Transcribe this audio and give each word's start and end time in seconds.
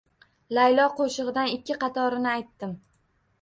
“Laylo” 0.57 0.85
qo‘shig‘idan 0.99 1.51
ikki 1.57 1.77
qatorini 1.85 2.33
aytdim 2.33 2.75